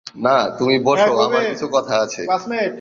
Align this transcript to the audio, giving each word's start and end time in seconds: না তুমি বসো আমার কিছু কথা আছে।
না 0.17 0.37
তুমি 0.57 0.75
বসো 0.79 1.11
আমার 1.25 1.43
কিছু 1.51 1.65
কথা 1.75 1.95
আছে। 1.97 2.21